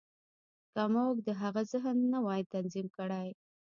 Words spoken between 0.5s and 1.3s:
که موږ د